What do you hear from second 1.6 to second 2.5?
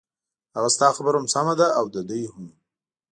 او د دوی هم.